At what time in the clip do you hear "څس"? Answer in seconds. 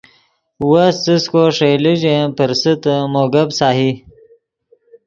1.05-1.23